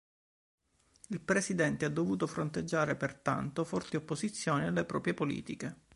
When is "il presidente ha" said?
1.09-1.89